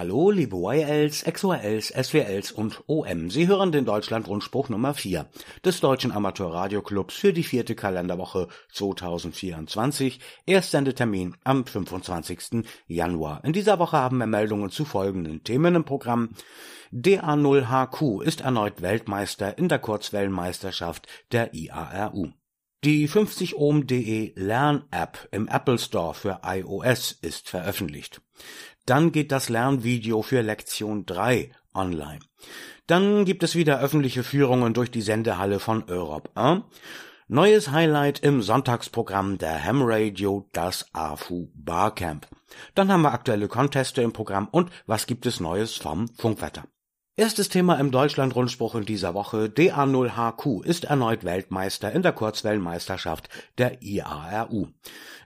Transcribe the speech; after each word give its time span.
Hallo, 0.00 0.30
liebe 0.30 0.56
YLs, 0.56 1.24
XOLs, 1.30 1.88
SWLs 1.88 2.52
und 2.52 2.82
OM. 2.86 3.28
Sie 3.28 3.48
hören 3.48 3.70
den 3.70 3.84
Deutschlandrundspruch 3.84 4.70
Nummer 4.70 4.94
4 4.94 5.26
des 5.62 5.80
Deutschen 5.80 6.10
Amateurradioclubs 6.10 7.14
für 7.14 7.34
die 7.34 7.42
vierte 7.42 7.74
Kalenderwoche 7.74 8.48
2024. 8.72 10.18
Erstsendetermin 10.46 11.36
am 11.44 11.66
25. 11.66 12.64
Januar. 12.86 13.44
In 13.44 13.52
dieser 13.52 13.78
Woche 13.78 13.98
haben 13.98 14.16
wir 14.16 14.26
Meldungen 14.26 14.70
zu 14.70 14.86
folgenden 14.86 15.44
Themen 15.44 15.74
im 15.74 15.84
Programm. 15.84 16.30
DA0HQ 16.94 18.22
ist 18.22 18.40
erneut 18.40 18.80
Weltmeister 18.80 19.58
in 19.58 19.68
der 19.68 19.80
Kurzwellenmeisterschaft 19.80 21.08
der 21.30 21.52
IARU. 21.52 22.30
Die 22.82 23.08
50 23.08 23.56
Ohm.de 23.56 24.32
Lern-App 24.36 25.28
im 25.32 25.48
Apple 25.48 25.78
Store 25.78 26.14
für 26.14 26.40
iOS 26.42 27.12
ist 27.12 27.50
veröffentlicht. 27.50 28.22
Dann 28.86 29.12
geht 29.12 29.32
das 29.32 29.50
Lernvideo 29.50 30.22
für 30.22 30.40
Lektion 30.40 31.04
3 31.04 31.52
online. 31.74 32.20
Dann 32.86 33.26
gibt 33.26 33.42
es 33.42 33.54
wieder 33.54 33.80
öffentliche 33.80 34.22
Führungen 34.22 34.72
durch 34.72 34.90
die 34.90 35.02
Sendehalle 35.02 35.60
von 35.60 35.84
Europe 35.90 36.30
1. 36.34 36.62
Neues 37.28 37.70
Highlight 37.70 38.20
im 38.20 38.40
Sonntagsprogramm 38.40 39.36
der 39.36 39.62
Ham 39.62 39.82
Radio, 39.82 40.48
das 40.54 40.86
AFU 40.94 41.50
Barcamp. 41.54 42.28
Dann 42.74 42.90
haben 42.90 43.02
wir 43.02 43.12
aktuelle 43.12 43.48
Conteste 43.48 44.00
im 44.00 44.14
Programm 44.14 44.48
und 44.50 44.70
was 44.86 45.06
gibt 45.06 45.26
es 45.26 45.38
Neues 45.38 45.76
vom 45.76 46.08
Funkwetter. 46.16 46.64
Erstes 47.20 47.50
Thema 47.50 47.78
im 47.78 47.90
Deutschlandrundspruch 47.90 48.76
in 48.76 48.86
dieser 48.86 49.12
Woche. 49.12 49.52
DA0HQ 49.54 50.64
ist 50.64 50.84
erneut 50.84 51.22
Weltmeister 51.22 51.92
in 51.92 52.00
der 52.00 52.12
Kurzwellenmeisterschaft 52.12 53.28
der 53.58 53.82
IARU. 53.82 54.68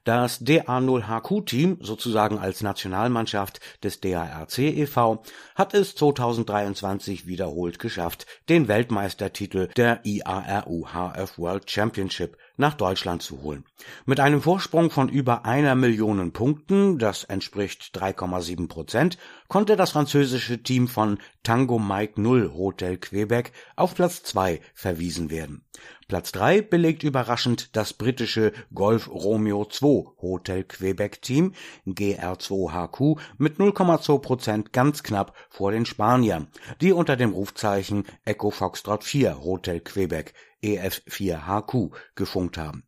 Das 0.03 0.41
DA0HQ-Team, 0.45 1.79
sozusagen 1.81 2.41
als 2.41 2.63
Nationalmannschaft 2.63 3.61
des 3.85 4.01
DARC 4.01 4.59
e.V., 4.59 5.23
hat 5.55 5.73
es 5.73 5.95
2023 5.95 7.29
wiederholt 7.29 7.79
geschafft, 7.79 8.27
den 8.49 8.67
Weltmeistertitel 8.67 9.69
der 9.77 10.01
IARU 10.05 10.87
HF 10.89 11.39
World 11.39 11.71
Championship 11.71 12.37
nach 12.57 12.75
Deutschland 12.75 13.23
zu 13.23 13.43
holen. 13.43 13.65
Mit 14.07 14.21
einem 14.21 14.41
Vorsprung 14.41 14.91
von 14.91 15.09
über 15.09 15.45
einer 15.45 15.75
Million 15.75 16.33
Punkten, 16.33 16.99
das 16.99 17.25
entspricht 17.25 17.97
3,7 17.99 18.69
Prozent, 18.69 19.19
konnte 19.49 19.77
das 19.77 19.91
französische 19.91 20.63
Team 20.63 20.89
von 20.89 21.19
Tango 21.43 21.79
Mike 21.79 22.21
Null 22.21 22.53
Hotel 22.55 22.97
Quebec 22.99 23.53
auf 23.77 23.95
Platz 23.95 24.23
2 24.23 24.61
verwiesen 24.75 25.31
werden. 25.31 25.65
Platz 26.07 26.33
3 26.33 26.61
belegt 26.63 27.03
überraschend 27.03 27.75
das 27.77 27.95
britische 27.95 28.53
Golf 28.75 29.09
Romeo 29.09 29.65
2 29.65 30.13
Hotel 30.21 30.65
Quebec 30.65 31.23
Team 31.23 31.53
GR2HQ 31.87 33.19
mit 33.39 33.59
0,2 33.59 34.19
Prozent 34.19 34.73
ganz 34.73 35.03
knapp 35.03 35.35
vor 35.49 35.73
den 35.73 35.87
Spaniern, 35.87 36.49
die 36.81 36.93
unter 36.93 37.17
dem 37.17 37.33
Rufzeichen 37.33 38.05
Echo 38.25 38.51
Foxtrot 38.51 39.03
4 39.03 39.43
Hotel 39.43 39.81
Quebec 39.81 40.35
EF4HQ 40.65 41.91
gefunkt 42.15 42.57
haben. 42.59 42.85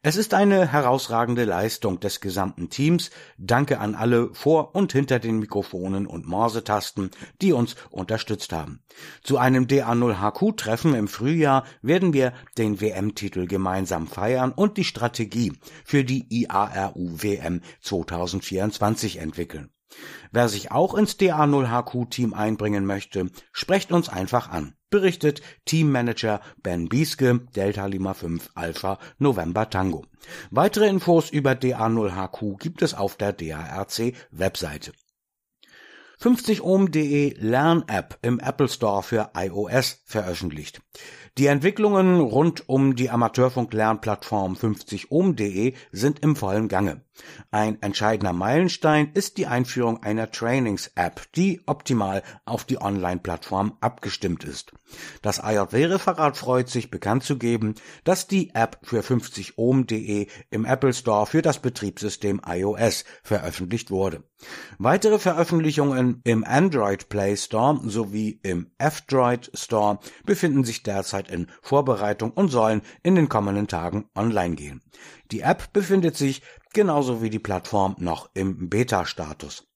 Es 0.00 0.16
ist 0.16 0.32
eine 0.32 0.72
herausragende 0.72 1.44
Leistung 1.44 2.00
des 2.00 2.20
gesamten 2.20 2.70
Teams. 2.70 3.10
Danke 3.36 3.78
an 3.78 3.94
alle 3.94 4.32
vor 4.32 4.74
und 4.74 4.92
hinter 4.92 5.18
den 5.18 5.38
Mikrofonen 5.38 6.06
und 6.06 6.26
Morsetasten, 6.26 7.10
die 7.42 7.52
uns 7.52 7.76
unterstützt 7.90 8.52
haben. 8.52 8.82
Zu 9.22 9.38
einem 9.38 9.66
DA0HQ-Treffen 9.66 10.94
im 10.94 11.08
Frühjahr 11.08 11.64
werden 11.82 12.12
wir 12.12 12.32
den 12.56 12.80
WM-Titel 12.80 13.46
gemeinsam 13.46 14.06
feiern 14.06 14.52
und 14.52 14.76
die 14.76 14.84
Strategie 14.84 15.52
für 15.84 16.04
die 16.04 16.26
IARU 16.30 17.22
WM 17.22 17.60
2024 17.80 19.18
entwickeln. 19.18 19.70
Wer 20.32 20.48
sich 20.48 20.70
auch 20.70 20.94
ins 20.94 21.18
DA0HQ-Team 21.18 22.34
einbringen 22.34 22.86
möchte, 22.86 23.30
sprecht 23.52 23.92
uns 23.92 24.08
einfach 24.08 24.48
an 24.50 24.74
berichtet 24.90 25.42
Teammanager 25.64 26.40
Ben 26.62 26.88
Bieske, 26.88 27.40
Delta 27.54 27.86
Lima 27.86 28.14
5 28.14 28.50
Alpha 28.54 28.98
November 29.18 29.68
Tango. 29.70 30.04
Weitere 30.50 30.88
Infos 30.88 31.30
über 31.30 31.52
DA0HQ 31.52 32.58
gibt 32.58 32.82
es 32.82 32.94
auf 32.94 33.16
der 33.16 33.32
DARC 33.32 34.14
Webseite. 34.30 34.92
50ohm.de 36.20 37.36
Lern-App 37.38 38.18
im 38.22 38.40
Apple 38.40 38.68
Store 38.68 39.04
für 39.04 39.30
iOS 39.36 40.02
veröffentlicht. 40.04 40.80
Die 41.36 41.46
Entwicklungen 41.46 42.20
rund 42.20 42.68
um 42.68 42.96
die 42.96 43.08
Amateurfunk-Lernplattform 43.08 44.54
50ohm.de 44.54 45.74
sind 45.92 46.18
im 46.18 46.34
vollen 46.34 46.66
Gange. 46.66 47.04
Ein 47.50 47.80
entscheidender 47.82 48.32
Meilenstein 48.32 49.10
ist 49.14 49.38
die 49.38 49.46
Einführung 49.46 50.02
einer 50.02 50.30
Trainings-App, 50.30 51.32
die 51.34 51.60
optimal 51.66 52.22
auf 52.44 52.64
die 52.64 52.80
Online-Plattform 52.80 53.76
abgestimmt 53.80 54.44
ist. 54.44 54.72
Das 55.22 55.38
IJW-Referat 55.38 56.36
freut 56.36 56.68
sich 56.68 56.90
bekannt 56.90 57.24
zu 57.24 57.38
geben, 57.38 57.74
dass 58.04 58.26
die 58.26 58.54
App 58.54 58.78
für 58.82 59.00
50ohm.de 59.00 60.28
im 60.50 60.64
Apple 60.64 60.92
Store 60.92 61.26
für 61.26 61.42
das 61.42 61.60
Betriebssystem 61.60 62.40
iOS 62.46 63.04
veröffentlicht 63.22 63.90
wurde. 63.90 64.24
Weitere 64.78 65.18
Veröffentlichungen 65.18 66.20
im 66.24 66.44
Android 66.44 67.08
Play 67.08 67.36
Store 67.36 67.80
sowie 67.84 68.38
im 68.42 68.70
F-Droid 68.78 69.50
Store 69.54 69.98
befinden 70.24 70.62
sich 70.62 70.84
derzeit 70.84 71.28
in 71.28 71.48
Vorbereitung 71.60 72.30
und 72.30 72.48
sollen 72.48 72.82
in 73.02 73.16
den 73.16 73.28
kommenden 73.28 73.66
Tagen 73.66 74.08
online 74.14 74.54
gehen. 74.54 74.82
Die 75.32 75.40
App 75.40 75.72
befindet 75.72 76.16
sich 76.16 76.42
genauso 76.78 77.20
wie 77.20 77.28
die 77.28 77.40
Plattform 77.40 77.96
noch 77.98 78.30
im 78.34 78.68
Beta-Status. 78.68 79.66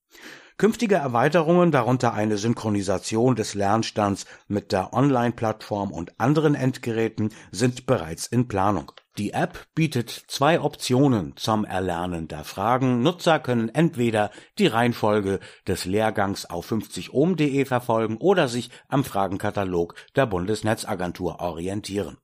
Künftige 0.56 0.94
Erweiterungen, 0.94 1.72
darunter 1.72 2.14
eine 2.14 2.38
Synchronisation 2.38 3.34
des 3.34 3.54
Lernstands 3.54 4.24
mit 4.46 4.70
der 4.70 4.94
Online-Plattform 4.94 5.90
und 5.90 6.20
anderen 6.20 6.54
Endgeräten, 6.54 7.30
sind 7.50 7.86
bereits 7.86 8.28
in 8.28 8.46
Planung. 8.46 8.92
Die 9.18 9.32
App 9.32 9.66
bietet 9.74 10.10
zwei 10.10 10.60
Optionen 10.60 11.32
zum 11.34 11.64
Erlernen 11.64 12.28
der 12.28 12.44
Fragen. 12.44 13.02
Nutzer 13.02 13.40
können 13.40 13.68
entweder 13.68 14.30
die 14.60 14.68
Reihenfolge 14.68 15.40
des 15.66 15.86
Lehrgangs 15.86 16.48
auf 16.48 16.70
50ohm.de 16.70 17.64
verfolgen 17.64 18.18
oder 18.18 18.46
sich 18.46 18.70
am 18.86 19.02
Fragenkatalog 19.02 19.96
der 20.14 20.26
Bundesnetzagentur 20.26 21.40
orientieren. 21.40 22.18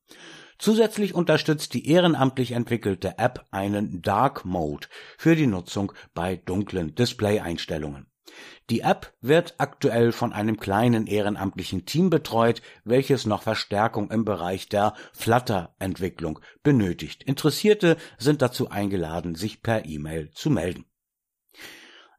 Zusätzlich 0.58 1.14
unterstützt 1.14 1.72
die 1.74 1.88
ehrenamtlich 1.88 2.52
entwickelte 2.52 3.16
App 3.18 3.46
einen 3.52 4.02
Dark 4.02 4.44
Mode 4.44 4.88
für 5.16 5.36
die 5.36 5.46
Nutzung 5.46 5.92
bei 6.14 6.36
dunklen 6.36 6.96
Display-Einstellungen. 6.96 8.06
Die 8.68 8.80
App 8.80 9.14
wird 9.20 9.54
aktuell 9.58 10.12
von 10.12 10.32
einem 10.32 10.58
kleinen 10.58 11.06
ehrenamtlichen 11.06 11.86
Team 11.86 12.10
betreut, 12.10 12.60
welches 12.84 13.24
noch 13.24 13.42
Verstärkung 13.42 14.10
im 14.10 14.24
Bereich 14.24 14.68
der 14.68 14.94
Flutter-Entwicklung 15.12 16.40
benötigt. 16.62 17.22
Interessierte 17.22 17.96
sind 18.18 18.42
dazu 18.42 18.68
eingeladen, 18.68 19.34
sich 19.34 19.62
per 19.62 19.86
E-Mail 19.86 20.30
zu 20.32 20.50
melden. 20.50 20.84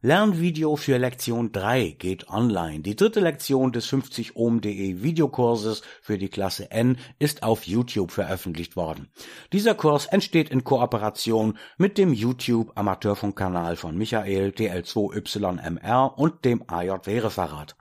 Lernvideo 0.02 0.76
für 0.76 0.96
Lektion 0.96 1.52
3 1.52 1.96
geht 1.98 2.30
online. 2.30 2.80
Die 2.80 2.96
dritte 2.96 3.20
Lektion 3.20 3.70
des 3.70 3.86
50ohm.de 3.92 5.02
Videokurses 5.02 5.82
für 6.00 6.16
die 6.16 6.30
Klasse 6.30 6.70
N 6.70 6.96
ist 7.18 7.42
auf 7.42 7.66
YouTube 7.66 8.10
veröffentlicht 8.10 8.76
worden. 8.76 9.08
Dieser 9.52 9.74
Kurs 9.74 10.06
entsteht 10.06 10.48
in 10.48 10.64
Kooperation 10.64 11.58
mit 11.76 11.98
dem 11.98 12.14
YouTube 12.14 12.72
Amateurfunkkanal 12.76 13.76
von 13.76 13.94
Michael 13.94 14.54
DL2YMR 14.56 16.14
und 16.14 16.46
dem 16.46 16.64
AJW-Referat. 16.66 17.76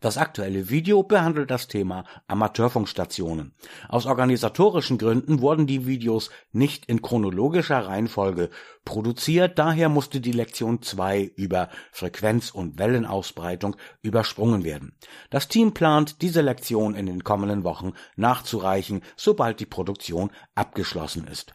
Das 0.00 0.16
aktuelle 0.16 0.68
Video 0.68 1.02
behandelt 1.02 1.50
das 1.50 1.66
Thema 1.66 2.04
Amateurfunkstationen. 2.28 3.52
Aus 3.88 4.06
organisatorischen 4.06 4.98
Gründen 4.98 5.40
wurden 5.40 5.66
die 5.66 5.86
Videos 5.86 6.30
nicht 6.52 6.86
in 6.86 7.02
chronologischer 7.02 7.86
Reihenfolge 7.86 8.50
produziert, 8.84 9.58
daher 9.58 9.88
musste 9.88 10.20
die 10.20 10.32
Lektion 10.32 10.82
2 10.82 11.32
über 11.36 11.63
Frequenz- 11.92 12.50
und 12.50 12.78
Wellenausbreitung 12.78 13.76
übersprungen 14.02 14.64
werden. 14.64 14.96
Das 15.30 15.48
Team 15.48 15.74
plant, 15.74 16.22
diese 16.22 16.40
Lektion 16.40 16.94
in 16.94 17.06
den 17.06 17.24
kommenden 17.24 17.64
Wochen 17.64 17.92
nachzureichen, 18.16 19.02
sobald 19.16 19.60
die 19.60 19.66
Produktion 19.66 20.30
abgeschlossen 20.54 21.26
ist 21.26 21.54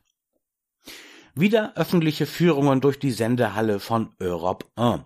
wieder 1.40 1.78
öffentliche 1.78 2.26
Führungen 2.26 2.82
durch 2.82 3.00
die 3.00 3.12
Sendehalle 3.12 3.80
von 3.80 4.10
Europe 4.20 4.66
1. 4.76 5.02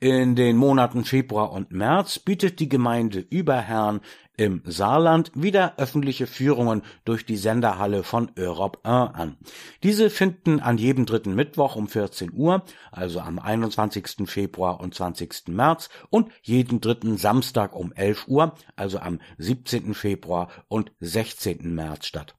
In 0.00 0.34
den 0.34 0.56
Monaten 0.56 1.04
Februar 1.04 1.52
und 1.52 1.72
März 1.72 2.18
bietet 2.18 2.60
die 2.60 2.68
Gemeinde 2.68 3.18
Überherrn 3.20 4.00
im 4.36 4.62
Saarland 4.64 5.30
wieder 5.34 5.74
öffentliche 5.76 6.26
Führungen 6.26 6.82
durch 7.04 7.24
die 7.26 7.36
Senderhalle 7.36 8.02
von 8.02 8.30
Europe 8.38 8.78
1 8.82 9.14
an. 9.14 9.36
Diese 9.82 10.10
finden 10.10 10.60
an 10.60 10.78
jedem 10.78 11.06
dritten 11.06 11.34
Mittwoch 11.34 11.76
um 11.76 11.86
14 11.86 12.32
Uhr, 12.32 12.64
also 12.90 13.20
am 13.20 13.38
21. 13.38 14.28
Februar 14.28 14.80
und 14.80 14.94
20. 14.94 15.48
März 15.48 15.88
und 16.10 16.30
jeden 16.42 16.80
dritten 16.80 17.16
Samstag 17.16 17.76
um 17.76 17.92
11 17.92 18.26
Uhr, 18.28 18.54
also 18.76 18.98
am 18.98 19.20
17. 19.38 19.94
Februar 19.94 20.48
und 20.68 20.92
16. 21.00 21.74
März 21.74 22.06
statt. 22.06 22.34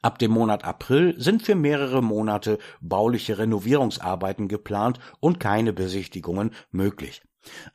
Ab 0.00 0.18
dem 0.18 0.32
Monat 0.32 0.64
April 0.64 1.14
sind 1.18 1.42
für 1.42 1.54
mehrere 1.54 2.02
Monate 2.02 2.58
bauliche 2.80 3.38
Renovierungsarbeiten 3.38 4.48
geplant 4.48 4.98
und 5.20 5.40
keine 5.40 5.72
Besichtigungen 5.72 6.52
möglich. 6.70 7.22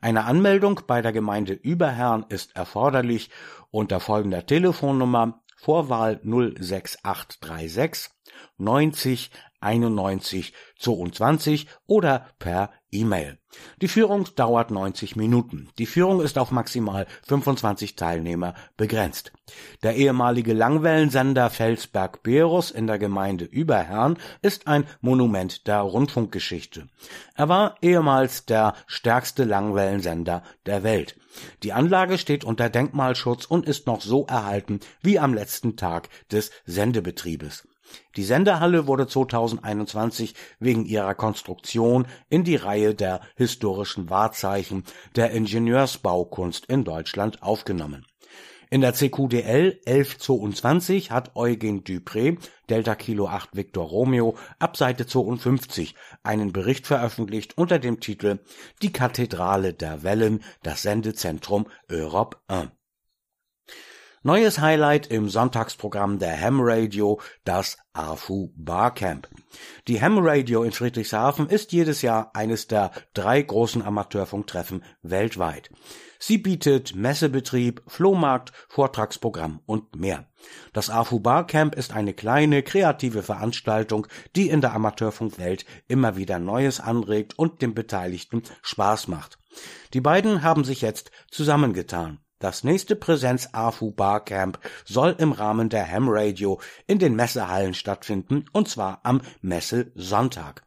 Eine 0.00 0.24
Anmeldung 0.24 0.80
bei 0.86 1.02
der 1.02 1.12
Gemeinde 1.12 1.52
Überherrn 1.52 2.24
ist 2.28 2.56
erforderlich 2.56 3.30
unter 3.70 4.00
folgender 4.00 4.46
Telefonnummer 4.46 5.42
Vorwahl 5.56 6.20
06836 6.22 8.10
90 8.58 9.30
91 9.60 10.52
22 10.78 11.66
oder 11.86 12.28
per 12.38 12.70
E-Mail. 12.90 13.38
Die 13.80 13.88
Führung 13.88 14.26
dauert 14.34 14.70
90 14.70 15.16
Minuten. 15.16 15.68
Die 15.78 15.86
Führung 15.86 16.20
ist 16.20 16.38
auf 16.38 16.50
maximal 16.50 17.06
25 17.26 17.96
Teilnehmer 17.96 18.54
begrenzt. 18.76 19.32
Der 19.82 19.96
ehemalige 19.96 20.52
Langwellensender 20.52 21.50
Felsberg-Berus 21.50 22.70
in 22.70 22.86
der 22.86 22.98
Gemeinde 22.98 23.44
Überherrn 23.44 24.18
ist 24.42 24.66
ein 24.66 24.86
Monument 25.00 25.66
der 25.66 25.80
Rundfunkgeschichte. 25.80 26.88
Er 27.34 27.48
war 27.48 27.76
ehemals 27.82 28.46
der 28.46 28.74
stärkste 28.86 29.44
Langwellensender 29.44 30.42
der 30.66 30.82
Welt. 30.82 31.16
Die 31.62 31.72
Anlage 31.72 32.18
steht 32.18 32.44
unter 32.44 32.68
Denkmalschutz 32.70 33.44
und 33.44 33.66
ist 33.66 33.86
noch 33.86 34.00
so 34.00 34.26
erhalten 34.26 34.80
wie 35.02 35.18
am 35.18 35.34
letzten 35.34 35.76
Tag 35.76 36.08
des 36.30 36.50
Sendebetriebes. 36.66 37.66
Die 38.16 38.24
Sendehalle 38.24 38.86
wurde 38.86 39.06
2021 39.06 40.34
wegen 40.58 40.84
ihrer 40.86 41.14
Konstruktion 41.14 42.06
in 42.28 42.44
die 42.44 42.56
Reihe 42.56 42.94
der 42.94 43.20
historischen 43.36 44.10
Wahrzeichen 44.10 44.84
der 45.16 45.30
Ingenieursbaukunst 45.30 46.66
in 46.66 46.84
Deutschland 46.84 47.42
aufgenommen. 47.42 48.06
In 48.70 48.82
der 48.82 48.92
CQDL 48.92 49.80
1122 49.86 51.10
hat 51.10 51.36
Eugen 51.36 51.84
Dupré, 51.84 52.36
Delta 52.68 52.94
Kilo 52.96 53.26
8 53.26 53.56
Victor 53.56 53.86
Romeo, 53.86 54.36
ab 54.58 54.76
Seite 54.76 55.06
52 55.06 55.94
einen 56.22 56.52
Bericht 56.52 56.86
veröffentlicht 56.86 57.56
unter 57.56 57.78
dem 57.78 58.00
Titel 58.00 58.40
Die 58.82 58.92
Kathedrale 58.92 59.72
der 59.72 60.02
Wellen, 60.02 60.44
das 60.62 60.82
Sendezentrum 60.82 61.66
Europe 61.90 62.36
1. 62.48 62.77
Neues 64.24 64.58
Highlight 64.58 65.06
im 65.06 65.28
Sonntagsprogramm 65.28 66.18
der 66.18 66.40
Ham 66.40 66.58
Radio, 66.60 67.20
das 67.44 67.78
AFU 67.92 68.52
Barcamp. 68.56 69.28
Die 69.86 70.02
Ham 70.02 70.18
Radio 70.18 70.64
in 70.64 70.72
Friedrichshafen 70.72 71.48
ist 71.48 71.70
jedes 71.70 72.02
Jahr 72.02 72.34
eines 72.34 72.66
der 72.66 72.90
drei 73.14 73.40
großen 73.40 73.80
Amateurfunktreffen 73.80 74.82
weltweit. 75.02 75.70
Sie 76.18 76.36
bietet 76.36 76.96
Messebetrieb, 76.96 77.80
Flohmarkt, 77.86 78.52
Vortragsprogramm 78.68 79.60
und 79.66 79.94
mehr. 79.94 80.26
Das 80.72 80.90
AFU 80.90 81.20
Barcamp 81.20 81.76
ist 81.76 81.92
eine 81.92 82.12
kleine, 82.12 82.64
kreative 82.64 83.22
Veranstaltung, 83.22 84.08
die 84.34 84.48
in 84.48 84.60
der 84.60 84.72
Amateurfunkwelt 84.72 85.64
immer 85.86 86.16
wieder 86.16 86.40
Neues 86.40 86.80
anregt 86.80 87.38
und 87.38 87.62
den 87.62 87.72
Beteiligten 87.72 88.42
Spaß 88.62 89.06
macht. 89.06 89.38
Die 89.94 90.00
beiden 90.00 90.42
haben 90.42 90.64
sich 90.64 90.80
jetzt 90.80 91.12
zusammengetan. 91.30 92.18
Das 92.38 92.62
nächste 92.62 92.94
Präsenz 92.94 93.48
AFU 93.52 93.90
Barcamp 93.90 94.60
soll 94.84 95.16
im 95.18 95.32
Rahmen 95.32 95.68
der 95.68 95.90
Ham 95.90 96.06
Radio 96.08 96.60
in 96.86 97.00
den 97.00 97.16
Messehallen 97.16 97.74
stattfinden 97.74 98.44
und 98.52 98.68
zwar 98.68 99.00
am 99.02 99.22
Messe-Sonntag. 99.40 100.62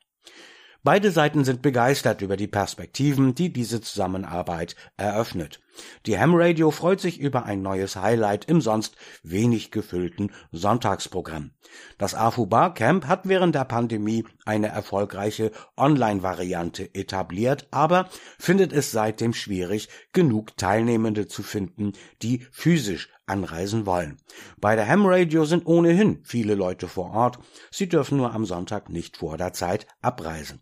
Beide 0.83 1.11
Seiten 1.11 1.45
sind 1.45 1.61
begeistert 1.61 2.21
über 2.21 2.35
die 2.35 2.47
Perspektiven, 2.47 3.35
die 3.35 3.53
diese 3.53 3.81
Zusammenarbeit 3.81 4.75
eröffnet. 4.97 5.61
Die 6.05 6.17
Ham 6.17 6.33
Radio 6.35 6.71
freut 6.71 6.99
sich 6.99 7.19
über 7.19 7.45
ein 7.45 7.61
neues 7.61 7.95
Highlight 7.95 8.45
im 8.45 8.61
sonst 8.61 8.95
wenig 9.23 9.71
gefüllten 9.71 10.31
Sonntagsprogramm. 10.51 11.51
Das 11.97 12.15
AFU 12.15 12.45
Barcamp 12.45 13.07
hat 13.07 13.27
während 13.27 13.55
der 13.55 13.65
Pandemie 13.65 14.25
eine 14.45 14.67
erfolgreiche 14.67 15.51
Online-Variante 15.77 16.93
etabliert, 16.93 17.67
aber 17.71 18.09
findet 18.39 18.73
es 18.73 18.91
seitdem 18.91 19.33
schwierig, 19.33 19.89
genug 20.13 20.57
Teilnehmende 20.57 21.27
zu 21.27 21.43
finden, 21.43 21.93
die 22.21 22.45
physisch 22.51 23.09
anreisen 23.25 23.85
wollen. 23.85 24.17
Bei 24.59 24.75
der 24.75 24.87
Ham 24.87 25.05
Radio 25.05 25.45
sind 25.45 25.65
ohnehin 25.65 26.21
viele 26.23 26.55
Leute 26.55 26.87
vor 26.87 27.11
Ort, 27.11 27.39
sie 27.71 27.87
dürfen 27.87 28.17
nur 28.17 28.33
am 28.33 28.45
Sonntag 28.45 28.89
nicht 28.89 29.17
vor 29.17 29.37
der 29.37 29.53
Zeit 29.53 29.87
abreisen. 30.01 30.61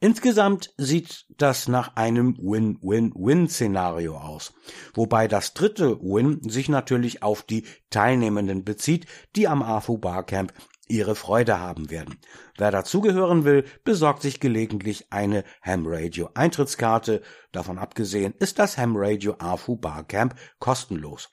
Insgesamt 0.00 0.74
sieht 0.76 1.26
das 1.36 1.68
nach 1.68 1.96
einem 1.96 2.36
Win-Win-Win-Szenario 2.38 4.16
aus, 4.16 4.52
wobei 4.94 5.28
das 5.28 5.54
dritte 5.54 6.00
Win 6.00 6.40
sich 6.48 6.68
natürlich 6.68 7.22
auf 7.22 7.42
die 7.42 7.64
Teilnehmenden 7.90 8.64
bezieht, 8.64 9.06
die 9.36 9.48
am 9.48 9.62
AFU 9.62 9.98
Barcamp 9.98 10.52
ihre 10.88 11.14
Freude 11.14 11.58
haben 11.58 11.90
werden. 11.90 12.18
Wer 12.58 12.70
dazugehören 12.70 13.44
will, 13.44 13.64
besorgt 13.84 14.22
sich 14.22 14.40
gelegentlich 14.40 15.10
eine 15.10 15.44
Ham 15.62 15.84
Radio 15.86 16.30
Eintrittskarte. 16.34 17.22
Davon 17.52 17.78
abgesehen 17.78 18.34
ist 18.38 18.58
das 18.58 18.76
Ham 18.76 18.94
Radio 18.96 19.36
AFU 19.38 19.76
Barcamp 19.76 20.34
kostenlos. 20.58 21.30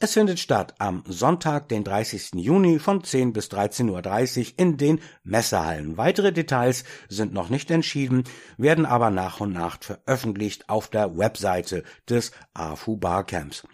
Es 0.00 0.12
findet 0.12 0.38
statt 0.38 0.74
am 0.78 1.02
Sonntag, 1.06 1.68
den 1.68 1.84
30. 1.84 2.34
Juni 2.34 2.78
von 2.78 3.02
10 3.02 3.32
bis 3.32 3.46
13.30 3.46 4.38
Uhr 4.38 4.52
in 4.56 4.76
den 4.76 5.00
Messehallen. 5.24 5.96
Weitere 5.96 6.32
Details 6.32 6.84
sind 7.08 7.32
noch 7.32 7.48
nicht 7.48 7.70
entschieden, 7.70 8.24
werden 8.56 8.86
aber 8.86 9.10
nach 9.10 9.40
und 9.40 9.52
nach 9.52 9.78
veröffentlicht 9.80 10.68
auf 10.68 10.88
der 10.88 11.16
Webseite 11.16 11.84
des 12.08 12.32
AFU 12.54 12.96
Barcamps. 12.96 13.64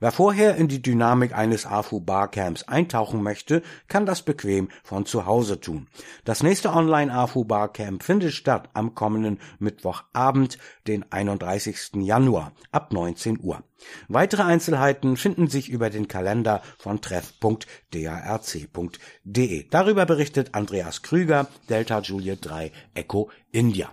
Wer 0.00 0.12
vorher 0.12 0.56
in 0.56 0.68
die 0.68 0.82
Dynamik 0.82 1.34
eines 1.34 1.66
AFU 1.66 2.00
Barcamps 2.00 2.64
eintauchen 2.64 3.22
möchte, 3.22 3.62
kann 3.88 4.06
das 4.06 4.22
bequem 4.22 4.68
von 4.82 5.06
zu 5.06 5.26
Hause 5.26 5.60
tun. 5.60 5.88
Das 6.24 6.42
nächste 6.42 6.72
Online 6.72 7.12
AFU 7.12 7.44
Barcamp 7.44 8.02
findet 8.02 8.32
statt 8.32 8.70
am 8.74 8.94
kommenden 8.94 9.38
Mittwochabend, 9.58 10.58
den 10.86 11.04
31. 11.10 11.96
Januar 11.96 12.52
ab 12.72 12.92
19 12.92 13.40
Uhr. 13.40 13.62
Weitere 14.08 14.42
Einzelheiten 14.42 15.16
finden 15.16 15.48
sich 15.48 15.68
über 15.68 15.90
den 15.90 16.08
Kalender 16.08 16.62
von 16.78 17.00
treff.darc.de. 17.00 19.68
Darüber 19.70 20.06
berichtet 20.06 20.54
Andreas 20.54 21.02
Krüger, 21.02 21.46
Delta 21.68 22.00
Juliet 22.00 22.38
3 22.42 22.72
Echo 22.94 23.30
India. 23.52 23.90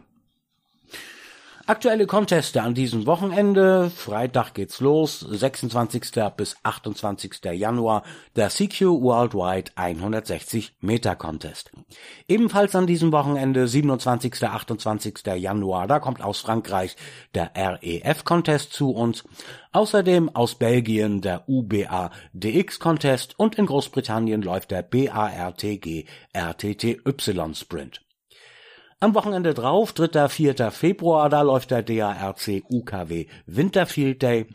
Aktuelle 1.67 2.07
Conteste 2.07 2.63
an 2.63 2.73
diesem 2.73 3.05
Wochenende. 3.05 3.91
Freitag 3.91 4.53
geht's 4.53 4.79
los, 4.79 5.19
26. 5.19 6.11
bis 6.35 6.55
28. 6.63 7.39
Januar, 7.53 8.03
der 8.35 8.49
CQ 8.49 9.01
Worldwide 9.01 9.71
160 9.75 10.73
Meter 10.81 11.15
Contest. 11.15 11.71
Ebenfalls 12.27 12.75
an 12.75 12.87
diesem 12.87 13.11
Wochenende, 13.11 13.67
27. 13.67 14.43
28. 14.43 15.25
Januar, 15.37 15.87
da 15.87 15.99
kommt 15.99 16.23
aus 16.23 16.39
Frankreich 16.39 16.95
der 17.35 17.51
REF 17.55 18.23
Contest 18.23 18.73
zu 18.73 18.91
uns. 18.91 19.23
Außerdem 19.71 20.35
aus 20.35 20.55
Belgien 20.55 21.21
der 21.21 21.47
UBA 21.47 22.11
DX 22.33 22.79
Contest 22.79 23.37
und 23.37 23.55
in 23.55 23.67
Großbritannien 23.67 24.41
läuft 24.41 24.71
der 24.71 24.81
BARTG 24.81 26.05
RTTY 26.33 27.01
Sprint. 27.53 28.01
Am 29.03 29.15
Wochenende 29.15 29.55
drauf, 29.55 29.93
3. 29.93 30.29
4. 30.29 30.69
Februar, 30.69 31.27
da 31.27 31.41
läuft 31.41 31.71
der 31.71 31.81
DARC 31.81 32.61
UKW 32.69 33.25
Winterfield 33.47 34.21
Day, 34.21 34.45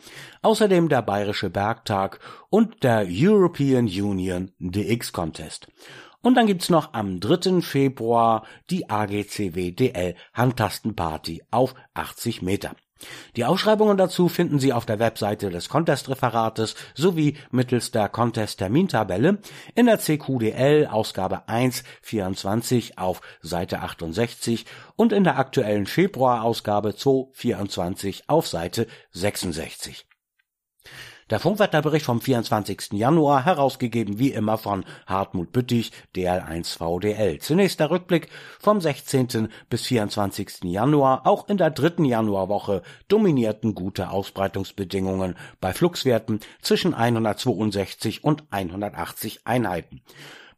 außerdem 0.41 0.89
der 0.89 1.03
Bayerische 1.03 1.51
Bergtag 1.51 2.21
und 2.49 2.85
der 2.85 3.09
European 3.11 3.87
Union 3.87 4.53
DX 4.61 5.13
Contest. 5.13 5.67
Und 6.23 6.37
dann 6.37 6.47
gibt's 6.47 6.71
noch 6.71 6.95
am 6.95 7.19
3. 7.19 7.61
Februar 7.61 8.47
die 8.71 8.89
AGCW 8.89 9.73
DL 9.73 10.15
Handtastenparty 10.33 11.43
auf 11.51 11.75
80 11.95 12.43
Meter. 12.43 12.77
Die 13.37 13.45
Ausschreibungen 13.45 13.99
dazu 13.99 14.29
finden 14.29 14.59
Sie 14.59 14.73
auf 14.73 14.87
der 14.87 14.99
Webseite 14.99 15.51
des 15.51 15.69
Contest-Referates 15.69 16.75
sowie 16.95 17.37
mittels 17.51 17.91
der 17.91 18.09
Contest-Termintabelle 18.09 19.39
in 19.75 19.87
der 19.87 19.99
CQDL 19.99 20.87
Ausgabe 20.87 21.49
1 21.49 21.85
24 22.03 22.99
auf 22.99 23.21
Seite 23.43 23.81
68 23.81 24.65
und 24.97 25.13
in 25.13 25.25
der 25.25 25.39
aktuellen 25.39 25.87
Februarausgabe 25.87 26.95
2 26.95 27.29
24 27.33 28.25
auf 28.29 28.49
Seite 28.49 28.87
66. 29.13 30.07
Der 31.29 31.41
Funkwetterbericht 31.41 32.07
vom 32.07 32.21
24. 32.21 32.93
Januar, 32.93 33.45
herausgegeben 33.45 34.21
wie 34.21 34.31
immer 34.31 34.59
von 34.59 34.85
Hartmut 35.09 35.51
Büttich, 35.51 35.91
DL1VDL. 36.15 37.41
Zunächst 37.41 37.81
der 37.81 37.91
Rückblick 37.91 38.29
vom 38.61 38.81
16. 38.81 39.49
bis 39.69 39.83
24. 39.87 40.63
Januar. 40.63 41.27
Auch 41.27 41.49
in 41.49 41.57
der 41.57 41.71
dritten 41.71 42.05
Januarwoche 42.05 42.83
dominierten 43.09 43.75
gute 43.75 44.11
Ausbreitungsbedingungen 44.11 45.35
bei 45.61 45.73
Fluxwerten 45.73 46.39
zwischen 46.63 46.95
162 46.95 48.23
und 48.23 48.45
180 48.51 49.49
Einheiten. 49.49 50.03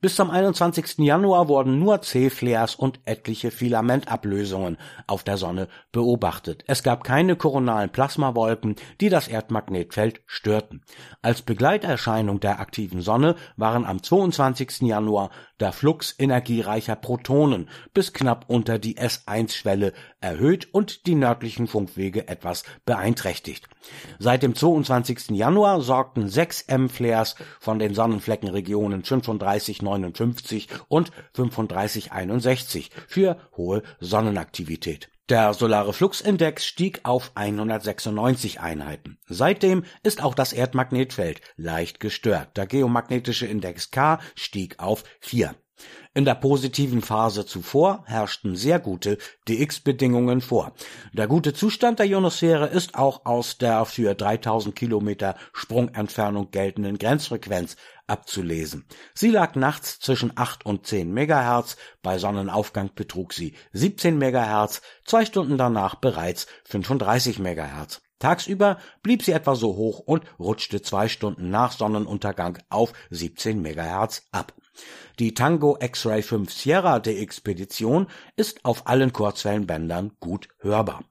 Bis 0.00 0.14
zum 0.14 0.31
21. 0.31 0.99
Januar 0.99 1.49
wurden 1.49 1.81
nur 1.81 2.02
C-Flares 2.02 2.76
und 2.76 3.00
etliche 3.05 3.50
Filamentablösungen 3.50 4.76
auf 5.09 5.25
der 5.25 5.37
Sonne 5.37 5.67
beobachtet. 5.90 6.62
Es 6.69 6.85
gab 6.85 7.02
keine 7.02 7.35
koronalen 7.35 7.90
Plasmawolken, 7.90 8.76
die 9.00 9.09
das 9.09 9.26
Erdmagnetfeld 9.26 10.21
störten. 10.26 10.85
Als 11.21 11.43
Begleiterscheinung 11.43 12.38
der 12.38 12.61
aktiven 12.61 13.00
Sonne 13.00 13.35
waren 13.57 13.85
am 13.85 14.00
22. 14.00 14.83
Januar 14.83 15.31
der 15.59 15.73
Flux 15.73 16.14
energiereicher 16.17 16.95
Protonen 16.95 17.69
bis 17.93 18.12
knapp 18.12 18.45
unter 18.47 18.78
die 18.78 18.99
S1-Schwelle 18.99 19.95
erhöht 20.20 20.68
und 20.72 21.06
die 21.06 21.14
nördlichen 21.14 21.66
Funkwege 21.66 22.28
etwas 22.28 22.64
beeinträchtigt. 22.84 23.68
Seit 24.18 24.42
dem 24.42 24.54
22. 24.54 25.30
Januar 25.30 25.80
sorgten 25.80 26.28
sechs 26.28 26.62
M-Flares 26.62 27.37
von 27.60 27.78
den 27.78 27.94
Sonnenfleckenregionen 27.94 29.04
35 29.04 29.82
59 29.82 30.68
und 30.88 31.12
35 31.34 32.12
61 32.12 32.90
für 33.06 33.38
hohe 33.56 33.82
Sonnenaktivität. 34.00 35.08
Der 35.28 35.52
solare 35.52 35.92
Fluxindex 35.92 36.64
stieg 36.64 37.00
auf 37.02 37.32
196 37.34 38.60
Einheiten. 38.60 39.18
Seitdem 39.26 39.84
ist 40.02 40.22
auch 40.22 40.34
das 40.34 40.54
Erdmagnetfeld 40.54 41.42
leicht 41.56 42.00
gestört. 42.00 42.56
Der 42.56 42.66
geomagnetische 42.66 43.46
Index 43.46 43.90
K 43.90 44.20
stieg 44.34 44.78
auf 44.78 45.04
4. 45.20 45.54
In 46.14 46.25
der 46.25 46.35
positiven 46.35 47.02
Phase 47.02 47.47
zuvor 47.47 48.02
herrschten 48.06 48.56
sehr 48.56 48.80
gute 48.80 49.18
dx-Bedingungen 49.49 50.40
vor. 50.40 50.73
Der 51.12 51.28
gute 51.28 51.52
Zustand 51.52 51.99
der 51.99 52.06
Ionosphäre 52.06 52.66
ist 52.66 52.94
auch 52.97 53.25
aus 53.25 53.58
der 53.58 53.85
für 53.85 54.14
3000 54.14 54.75
Kilometer 54.75 55.37
Sprungentfernung 55.52 56.50
geltenden 56.50 56.99
Grenzfrequenz 56.99 57.76
abzulesen. 58.06 58.87
Sie 59.14 59.30
lag 59.30 59.54
nachts 59.54 60.00
zwischen 60.00 60.32
8 60.35 60.66
und 60.66 60.87
10 60.87 61.12
Megahertz, 61.12 61.76
bei 62.02 62.18
Sonnenaufgang 62.18 62.90
betrug 62.94 63.32
sie 63.32 63.54
17 63.73 64.18
Megahertz, 64.18 64.82
zwei 65.04 65.25
Stunden 65.25 65.58
danach 65.58 65.94
bereits 65.94 66.47
35 66.64 67.38
Megahertz. 67.38 68.00
Tagsüber 68.18 68.78
blieb 69.02 69.23
sie 69.23 69.32
etwa 69.32 69.54
so 69.54 69.76
hoch 69.76 70.00
und 70.00 70.25
rutschte 70.38 70.82
zwei 70.82 71.08
Stunden 71.08 71.50
nach 71.50 71.73
Sonnenuntergang 71.73 72.58
auf 72.68 72.92
17 73.11 73.62
Megahertz 73.62 74.26
ab. 74.32 74.52
Die 75.18 75.35
Tango 75.35 75.76
X-Ray 75.80 76.23
5 76.23 76.52
Sierra 76.52 77.00
der 77.00 77.18
Expedition 77.18 78.06
ist 78.37 78.64
auf 78.64 78.87
allen 78.87 79.12
Kurzwellenbändern 79.12 80.12
gut 80.20 80.49
hörbar 80.58 81.02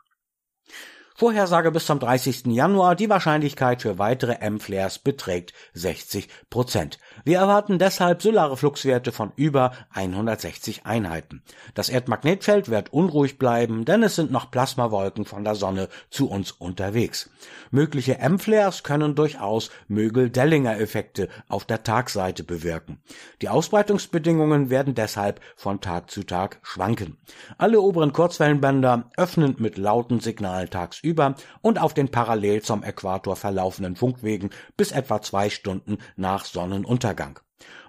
Vorhersage 1.20 1.72
bis 1.72 1.88
zum 1.88 1.98
30. 1.98 2.46
Januar. 2.46 2.94
Die 2.94 3.10
Wahrscheinlichkeit 3.10 3.82
für 3.82 3.98
weitere 3.98 4.34
M-Flares 4.34 5.00
beträgt 5.00 5.52
60 5.74 6.30
Prozent. 6.52 7.00
Wir 7.24 7.40
erwarten 7.40 7.80
deshalb 7.80 8.22
solare 8.22 8.56
Fluxwerte 8.56 9.12
von 9.12 9.32
über 9.36 9.72
160 9.94 10.86
Einheiten. 10.86 11.42
Das 11.74 11.90
Erdmagnetfeld 11.90 12.70
wird 12.70 12.94
unruhig 12.94 13.40
bleiben, 13.40 13.84
denn 13.84 14.04
es 14.04 14.14
sind 14.14 14.30
noch 14.30 14.52
Plasmawolken 14.52 15.26
von 15.26 15.44
der 15.44 15.56
Sonne 15.56 15.90
zu 16.12 16.30
uns 16.30 16.52
unterwegs. 16.52 17.32
Mögliche 17.72 18.20
M-Flares 18.20 18.84
können 18.84 19.16
durchaus 19.16 19.72
Mögel-Dellinger-Effekte 19.88 21.30
auf 21.48 21.66
der 21.66 21.82
Tagseite 21.82 22.44
bewirken. 22.44 23.02
Die 23.42 23.50
Ausbreitungsbedingungen 23.50 24.70
werden 24.70 24.94
deshalb 24.94 25.42
von 25.56 25.82
Tag 25.82 26.12
zu 26.12 26.22
Tag 26.22 26.60
schwanken. 26.62 27.18
Alle 27.58 27.82
oberen 27.82 28.14
Kurzwellenbänder 28.14 29.10
öffnen 29.18 29.56
mit 29.58 29.80
lauten 29.80 30.20
Signalen 30.20 30.70
tagsüber 30.70 31.07
über 31.08 31.36
und 31.62 31.80
auf 31.80 31.94
den 31.94 32.10
parallel 32.10 32.62
zum 32.62 32.84
Äquator 32.84 33.36
verlaufenden 33.36 33.96
Funkwegen 33.96 34.50
bis 34.76 34.92
etwa 34.92 35.22
zwei 35.22 35.50
Stunden 35.50 35.98
nach 36.16 36.46
Sonnenuntergang. 36.46 37.40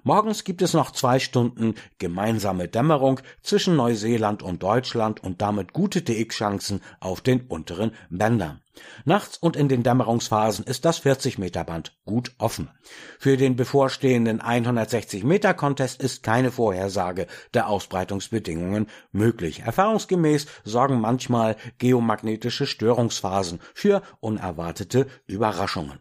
Morgens 0.02 0.44
gibt 0.44 0.62
es 0.62 0.74
noch 0.74 0.90
zwei 0.92 1.18
Stunden 1.18 1.74
gemeinsame 1.98 2.68
Dämmerung 2.68 3.20
zwischen 3.42 3.76
Neuseeland 3.76 4.42
und 4.42 4.62
Deutschland 4.62 5.22
und 5.22 5.42
damit 5.42 5.72
gute 5.72 6.02
DX-Chancen 6.02 6.80
auf 7.00 7.20
den 7.20 7.42
unteren 7.42 7.92
Bändern. 8.10 8.60
Nachts 9.04 9.38
und 9.38 9.56
in 9.56 9.68
den 9.68 9.82
Dämmerungsphasen 9.82 10.64
ist 10.64 10.84
das 10.84 10.98
40 10.98 11.38
Meter 11.38 11.64
Band 11.64 11.98
gut 12.04 12.32
offen. 12.38 12.70
Für 13.18 13.36
den 13.36 13.56
bevorstehenden 13.56 14.40
160 14.40 15.24
Meter 15.24 15.54
Contest 15.54 16.00
ist 16.00 16.22
keine 16.22 16.50
Vorhersage 16.50 17.26
der 17.54 17.68
Ausbreitungsbedingungen 17.68 18.86
möglich. 19.10 19.60
Erfahrungsgemäß 19.60 20.46
sorgen 20.64 21.00
manchmal 21.00 21.56
geomagnetische 21.78 22.66
Störungsphasen 22.66 23.60
für 23.74 24.02
unerwartete 24.20 25.06
Überraschungen. 25.26 25.98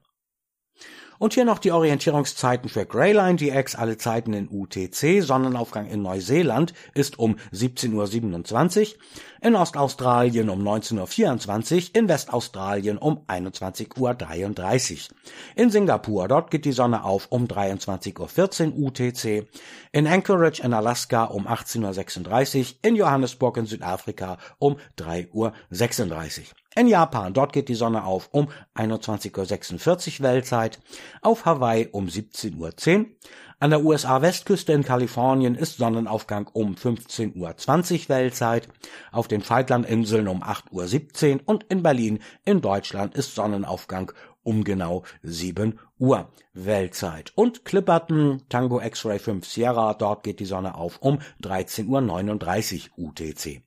Und 1.19 1.33
hier 1.33 1.45
noch 1.45 1.59
die 1.59 1.71
Orientierungszeiten 1.71 2.69
für 2.69 2.85
Greyline 2.85 3.37
DX, 3.37 3.75
alle 3.75 3.97
Zeiten 3.97 4.33
in 4.33 4.49
UTC. 4.49 5.21
Sonnenaufgang 5.21 5.87
in 5.87 6.01
Neuseeland 6.01 6.73
ist 6.93 7.17
um 7.17 7.37
17.27 7.53 8.81
Uhr, 8.81 8.99
in 9.41 9.55
Ostaustralien 9.55 10.49
um 10.49 10.61
19.24 10.61 11.75
Uhr, 11.75 11.81
in 11.93 12.07
Westaustralien 12.07 12.97
um 12.97 13.21
21.33 13.27 14.93
Uhr. 14.93 15.15
In 15.55 15.69
Singapur, 15.69 16.27
dort 16.27 16.51
geht 16.51 16.65
die 16.65 16.71
Sonne 16.71 17.03
auf 17.03 17.27
um 17.31 17.45
23.14 17.45 18.73
Uhr 18.73 18.87
UTC, 18.87 19.47
in 19.91 20.07
Anchorage 20.07 20.61
in 20.61 20.73
Alaska 20.73 21.25
um 21.25 21.47
18.36 21.47 22.59
Uhr, 22.59 22.65
in 22.83 22.95
Johannesburg 22.95 23.57
in 23.57 23.65
Südafrika 23.65 24.37
um 24.59 24.77
3.36 24.97 25.33
Uhr. 25.33 25.53
In 26.77 26.87
Japan, 26.87 27.33
dort 27.33 27.53
geht 27.53 27.69
die 27.69 27.73
Sonne 27.73 28.03
auf 28.03 28.29
um 28.33 28.49
21.46 28.75 30.19
Uhr 30.19 30.23
Weltzeit, 30.23 30.79
auf 31.23 31.45
Hawaii 31.45 31.87
um 31.91 32.05
17.10 32.05 32.99
Uhr, 32.99 33.05
an 33.59 33.71
der 33.71 33.83
USA-Westküste 33.83 34.73
in 34.73 34.83
Kalifornien 34.83 35.55
ist 35.55 35.77
Sonnenaufgang 35.77 36.47
um 36.53 36.75
15.20 36.75 38.03
Uhr 38.03 38.09
Weltzeit, 38.09 38.69
auf 39.11 39.27
den 39.27 39.41
Falklandinseln 39.41 40.27
um 40.27 40.43
8.17 40.43 41.33
Uhr 41.33 41.41
und 41.45 41.63
in 41.63 41.81
Berlin 41.81 42.19
in 42.45 42.61
Deutschland 42.61 43.15
ist 43.15 43.33
Sonnenaufgang 43.33 44.11
um 44.43 44.63
genau 44.63 45.01
7 45.23 45.79
Uhr 45.97 46.29
Weltzeit. 46.53 47.31
Und 47.33 47.65
Clipperton, 47.65 48.43
Tango 48.49 48.79
X-Ray 48.81 49.17
5 49.17 49.47
Sierra, 49.47 49.95
dort 49.95 50.21
geht 50.21 50.39
die 50.39 50.45
Sonne 50.45 50.75
auf 50.75 51.01
um 51.01 51.17
13.39 51.41 52.89
Uhr 52.97 53.07
UTC. 53.07 53.63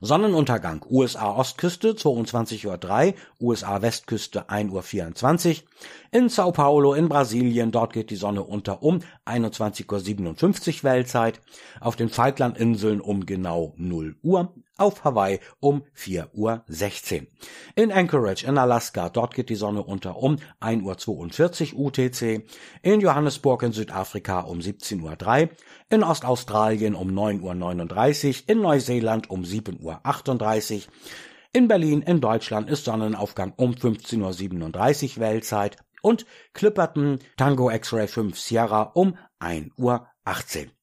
Sonnenuntergang 0.00 0.84
USA 0.88 1.34
Ostküste 1.34 1.90
22.03 1.90 3.08
Uhr, 3.08 3.14
USA 3.40 3.82
Westküste 3.82 4.48
1.24 4.48 5.48
Uhr. 5.48 5.68
In 6.12 6.28
Sao 6.28 6.52
Paulo 6.52 6.94
in 6.94 7.08
Brasilien, 7.08 7.72
dort 7.72 7.92
geht 7.92 8.10
die 8.10 8.16
Sonne 8.16 8.42
unter 8.42 8.82
um 8.82 9.00
21.57 9.26 10.78
Uhr 10.78 10.82
Weltzeit. 10.84 11.40
Auf 11.80 11.96
den 11.96 12.08
Falklandinseln 12.08 13.00
um 13.00 13.26
genau 13.26 13.74
0 13.76 14.16
Uhr. 14.22 14.54
Auf 14.78 15.04
Hawaii 15.04 15.40
um 15.60 15.84
4.16 15.96 16.32
Uhr. 16.34 17.26
In 17.74 17.92
Anchorage 17.92 18.46
in 18.46 18.56
Alaska, 18.56 19.10
dort 19.10 19.34
geht 19.34 19.50
die 19.50 19.54
Sonne 19.54 19.82
unter 19.82 20.16
um 20.16 20.36
1.42 20.60 21.74
Uhr 21.74 21.86
UTC. 21.86 22.48
In 22.82 23.00
Johannesburg 23.00 23.62
in 23.64 23.72
Südafrika 23.72 24.40
um 24.40 24.60
17.03 24.60 25.42
Uhr. 25.42 25.48
In 25.90 26.02
Ostaustralien 26.02 26.94
um 26.94 27.10
9.39 27.10 28.28
Uhr. 28.28 28.34
In 28.46 28.60
Neuseeland 28.62 29.30
um 29.30 29.42
7.38 29.42 30.76
Uhr. 30.76 30.82
In 31.52 31.66
Berlin 31.66 32.02
in 32.02 32.20
Deutschland 32.20 32.70
ist 32.70 32.84
Sonnenaufgang 32.84 33.52
um 33.56 33.72
15.37 33.72 35.16
Uhr 35.16 35.20
Weltzeit 35.20 35.76
und 36.02 36.26
Clipperton 36.52 37.18
Tango 37.36 37.70
X-Ray 37.70 38.06
5 38.06 38.38
Sierra 38.38 38.82
um 38.94 39.16
1.18 39.40 39.72
Uhr. 39.78 40.77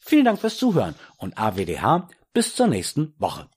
Vielen 0.00 0.24
Dank 0.24 0.40
fürs 0.40 0.56
Zuhören 0.56 0.96
und 1.16 1.38
AWDH 1.38 2.08
bis 2.32 2.56
zur 2.56 2.66
nächsten 2.66 3.14
Woche. 3.18 3.48